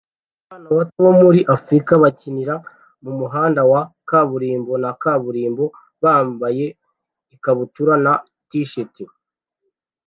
Abana 0.49 0.65
bato 0.77 0.97
bo 1.05 1.13
muri 1.21 1.39
Afrika 1.55 1.93
bakinira 2.03 2.53
mumuhanda 3.03 3.61
wa 3.71 3.81
kaburimbo 4.09 4.73
na 4.83 4.91
kaburimbo 5.01 5.65
bambaye 6.03 6.65
ikabutura 7.35 7.93
na 8.05 8.13
t-shati 8.49 9.03